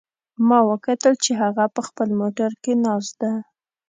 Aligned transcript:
ما 0.47 0.59
وکتل 0.71 1.13
چې 1.23 1.31
هغه 1.41 1.65
په 1.75 1.81
خپل 1.87 2.09
موټر 2.21 2.51
کې 2.63 2.73
ناست 2.85 3.13
ده 3.21 3.33